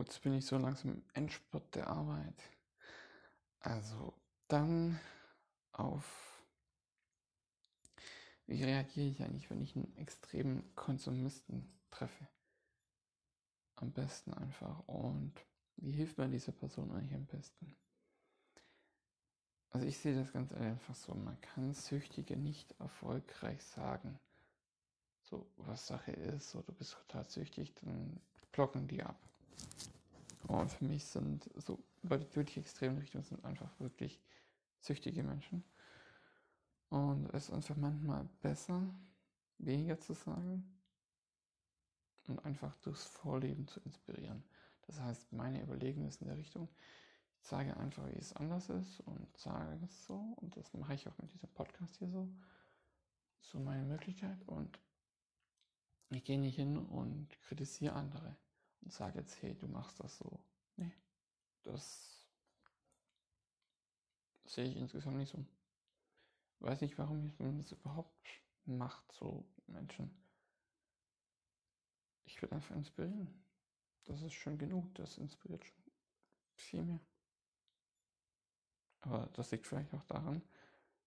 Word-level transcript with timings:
jetzt 0.00 0.22
bin 0.22 0.34
ich 0.34 0.46
so 0.46 0.56
langsam 0.56 0.92
im 0.92 1.02
Endspurt 1.14 1.74
der 1.74 1.88
Arbeit. 1.88 2.42
Also 3.60 4.14
dann 4.48 4.98
auf, 5.72 6.42
wie 8.46 8.62
reagiere 8.64 9.08
ich 9.08 9.22
eigentlich, 9.22 9.50
wenn 9.50 9.62
ich 9.62 9.76
einen 9.76 9.96
extremen 9.96 10.74
Konsumisten 10.74 11.70
treffe? 11.90 12.28
Am 13.76 13.92
besten 13.92 14.34
einfach. 14.34 14.86
Und 14.86 15.34
wie 15.76 15.92
hilft 15.92 16.18
man 16.18 16.30
dieser 16.30 16.52
Person 16.52 16.90
eigentlich 16.92 17.14
am 17.14 17.26
besten? 17.26 17.76
Also 19.70 19.86
ich 19.86 19.98
sehe 19.98 20.16
das 20.16 20.32
ganz 20.32 20.52
einfach 20.52 20.94
so, 20.96 21.14
man 21.14 21.40
kann 21.40 21.72
Süchtige 21.74 22.36
nicht 22.36 22.72
erfolgreich 22.80 23.62
sagen, 23.62 24.18
so 25.22 25.46
was 25.58 25.86
Sache 25.86 26.10
ist, 26.10 26.50
so 26.50 26.60
du 26.62 26.72
bist 26.72 26.94
total 27.06 27.28
süchtig, 27.28 27.72
dann 27.76 28.20
blocken 28.50 28.88
die 28.88 29.02
ab. 29.02 29.29
Und 30.48 30.70
für 30.70 30.84
mich 30.84 31.04
sind 31.06 31.50
so 31.56 31.78
bei 32.02 32.16
der 32.16 32.34
wirklich 32.34 32.58
extremen 32.58 32.98
Richtung 32.98 33.22
sind 33.22 33.44
einfach 33.44 33.78
wirklich 33.78 34.20
süchtige 34.80 35.22
Menschen. 35.22 35.64
Und 36.88 37.32
es 37.34 37.44
ist 37.44 37.52
einfach 37.52 37.76
manchmal 37.76 38.28
besser, 38.40 38.82
weniger 39.58 39.98
zu 40.00 40.14
sagen 40.14 40.64
und 42.26 42.44
einfach 42.44 42.76
durchs 42.78 43.04
Vorleben 43.04 43.66
zu 43.68 43.80
inspirieren. 43.80 44.42
Das 44.86 45.00
heißt, 45.00 45.32
meine 45.32 45.62
Überlegung 45.62 46.08
ist 46.08 46.20
in 46.20 46.28
der 46.28 46.36
Richtung, 46.36 46.68
ich 47.42 47.48
sage 47.48 47.76
einfach, 47.76 48.06
wie 48.08 48.18
es 48.18 48.34
anders 48.34 48.68
ist 48.70 49.00
und 49.00 49.36
sage 49.36 49.78
es 49.84 50.04
so. 50.06 50.34
Und 50.36 50.56
das 50.56 50.72
mache 50.74 50.94
ich 50.94 51.08
auch 51.08 51.16
mit 51.18 51.32
diesem 51.32 51.48
Podcast 51.50 51.96
hier 51.96 52.08
so. 52.08 52.28
So 53.40 53.58
meine 53.60 53.84
Möglichkeit. 53.84 54.42
Und 54.46 54.78
ich 56.10 56.24
gehe 56.24 56.38
nicht 56.38 56.56
hin 56.56 56.76
und 56.76 57.28
kritisiere 57.42 57.94
andere 57.94 58.36
und 58.82 58.92
sage 58.92 59.18
jetzt, 59.18 59.40
hey, 59.42 59.54
du 59.54 59.68
machst 59.68 60.00
das 60.00 60.18
so. 60.18 60.40
Nee, 60.76 60.92
das 61.62 62.26
sehe 64.44 64.66
ich 64.66 64.76
insgesamt 64.76 65.16
nicht 65.16 65.32
so. 65.32 65.44
Weiß 66.60 66.80
nicht, 66.80 66.98
warum 66.98 67.32
man 67.38 67.58
das 67.58 67.72
überhaupt 67.72 68.28
macht, 68.64 69.10
so 69.12 69.46
Menschen. 69.66 70.10
Ich 72.24 72.40
will 72.42 72.50
einfach 72.52 72.76
inspirieren. 72.76 73.42
Das 74.04 74.22
ist 74.22 74.34
schon 74.34 74.58
genug, 74.58 74.94
das 74.94 75.18
inspiriert 75.18 75.64
schon 75.64 75.84
viel 76.54 76.84
mehr. 76.84 77.00
Aber 79.02 79.26
das 79.32 79.50
liegt 79.50 79.66
vielleicht 79.66 79.92
auch 79.94 80.04
daran, 80.04 80.42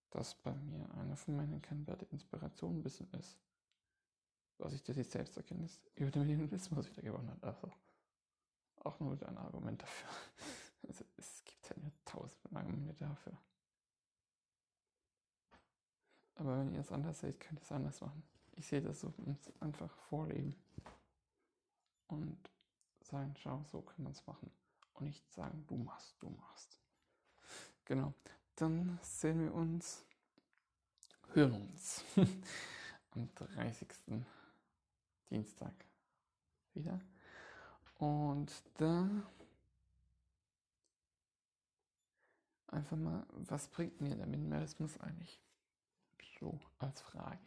dass 0.10 0.36
bei 0.36 0.54
mir 0.54 0.90
einer 0.96 1.16
von 1.16 1.36
meinen 1.36 1.62
Kennwerten 1.62 2.08
Inspiration 2.12 2.78
ein 2.78 2.84
bisschen 2.84 3.12
ist. 3.14 3.38
Was 4.64 4.72
ich 4.72 4.82
die 4.82 5.04
Selbsterkenntnis 5.04 5.78
über 5.96 6.10
den 6.10 6.26
Minimalismus 6.26 6.90
wieder 6.90 7.02
gewonnen 7.02 7.30
hat. 7.30 7.44
Also 7.44 7.70
auch 8.78 8.98
nur 9.02 9.22
ein 9.28 9.38
Argument 9.38 9.82
dafür. 9.82 10.10
Also 10.86 11.06
es 11.16 11.42
gibt 11.46 11.70
ja 11.70 11.78
nur 11.82 11.94
tausend 12.04 12.54
Argumente 12.54 13.06
dafür. 13.06 13.38
Aber 16.36 16.60
wenn 16.60 16.74
ihr 16.74 16.82
es 16.82 16.92
anders 16.92 17.22
seht, 17.22 17.40
könnt 17.40 17.62
ihr 17.62 17.64
es 17.64 17.72
anders 17.72 18.02
machen. 18.02 18.22
Ich 18.52 18.68
sehe 18.68 18.82
das 18.82 19.00
so 19.00 19.14
einfach 19.62 19.96
vorleben. 20.10 20.62
Und 22.08 22.38
sagen, 23.02 23.34
schau, 23.38 23.64
so 23.72 23.82
kann 23.82 24.04
man 24.04 24.12
es 24.12 24.28
machen. 24.28 24.52
Und 24.92 25.06
nicht 25.06 25.32
sagen, 25.32 25.66
du 25.68 25.78
machst, 25.78 26.16
du 26.20 26.30
machst. 26.32 26.78
Genau. 27.86 28.14
Dann 28.56 29.00
sehen 29.02 29.42
wir 29.42 29.54
uns, 29.54 30.04
hören 31.34 31.70
uns 31.70 32.04
am 33.12 33.34
30. 33.36 33.88
Dienstag 35.30 35.74
wieder. 36.74 37.00
Und 37.98 38.52
da 38.78 39.10
einfach 42.68 42.98
mal, 42.98 43.26
was 43.30 43.68
bringt 43.68 44.02
mir 44.02 44.16
der 44.16 44.28
Minimalismus 44.28 45.00
eigentlich? 45.00 45.40
So 46.40 46.60
als 46.80 47.02
Frage. 47.02 47.40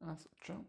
Also, 0.00 0.28
ciao. 0.40 0.64